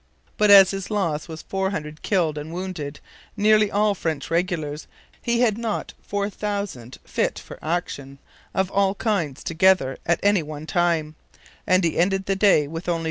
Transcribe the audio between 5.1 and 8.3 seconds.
he had not 4,000 fit for action,